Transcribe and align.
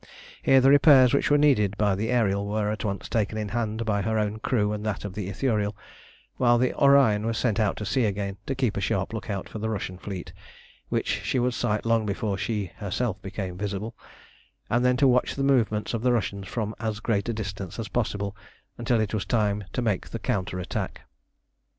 Here 0.41 0.61
the 0.61 0.71
repairs 0.71 1.13
which 1.13 1.29
were 1.29 1.37
needed 1.37 1.77
by 1.77 1.93
the 1.93 2.09
Ariel 2.09 2.47
were 2.47 2.71
at 2.71 2.83
once 2.83 3.07
taken 3.07 3.37
in 3.37 3.49
hand 3.49 3.85
by 3.85 4.01
her 4.01 4.17
own 4.17 4.39
crew 4.39 4.73
and 4.73 4.83
that 4.83 5.05
of 5.05 5.13
the 5.13 5.29
Ithuriel, 5.29 5.75
while 6.37 6.57
the 6.57 6.73
Orion 6.73 7.23
was 7.23 7.37
sent 7.37 7.59
out 7.59 7.77
to 7.77 7.85
sea 7.85 8.05
again 8.05 8.37
to 8.47 8.55
keep 8.55 8.75
a 8.75 8.81
sharp 8.81 9.13
look 9.13 9.29
out 9.29 9.47
for 9.47 9.59
the 9.59 9.69
Russian 9.69 9.99
fleet, 9.99 10.33
which 10.89 11.21
she 11.21 11.37
would 11.37 11.53
sight 11.53 11.85
long 11.85 12.07
before 12.07 12.35
she 12.35 12.71
herself 12.77 13.21
became 13.21 13.59
visible, 13.59 13.95
and 14.71 14.83
then 14.83 14.97
to 14.97 15.07
watch 15.07 15.35
the 15.35 15.43
movements 15.43 15.93
of 15.93 16.01
the 16.01 16.11
Russians 16.11 16.47
from 16.47 16.73
as 16.79 16.99
great 16.99 17.29
a 17.29 17.33
distance 17.33 17.77
as 17.77 17.87
possible 17.87 18.35
until 18.79 18.99
it 18.99 19.13
was 19.13 19.23
time 19.27 19.65
to 19.71 19.83
make 19.83 20.09
the 20.09 20.17
counter 20.17 20.59
attack. 20.59 21.01